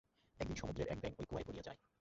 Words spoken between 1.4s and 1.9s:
পড়িয়া যায়।